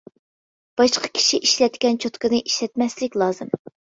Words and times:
باشقا 0.79 1.09
كىشى 1.17 1.39
ئىشلەتكەن 1.49 2.01
چوتكىنى 2.05 2.39
ئىشلەتمەسلىك 2.47 3.21
لازىم. 3.23 3.55